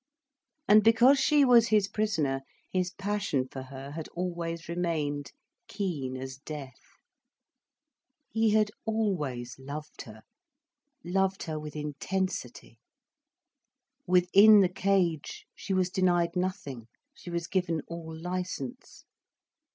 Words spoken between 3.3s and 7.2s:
for her had always remained keen as death.